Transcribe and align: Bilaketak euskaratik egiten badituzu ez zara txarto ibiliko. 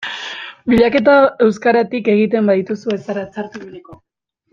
Bilaketak 0.71 1.43
euskaratik 1.47 2.09
egiten 2.17 2.49
badituzu 2.53 2.95
ez 2.97 3.01
zara 3.11 3.27
txarto 3.37 3.63
ibiliko. 3.67 3.99